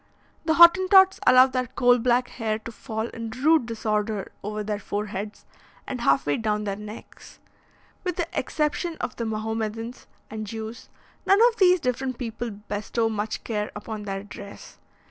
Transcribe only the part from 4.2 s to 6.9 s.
over their foreheads and half way down their